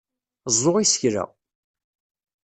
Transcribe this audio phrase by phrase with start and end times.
[0.55, 1.25] Ẓẓu isekla!